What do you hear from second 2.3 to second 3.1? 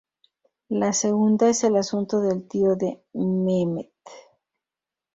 tío de